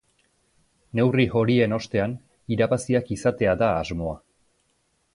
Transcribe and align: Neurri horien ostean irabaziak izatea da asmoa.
Neurri 0.99 1.25
horien 1.41 1.77
ostean 1.77 2.17
irabaziak 2.57 3.15
izatea 3.19 3.57
da 3.63 3.73
asmoa. 3.85 4.21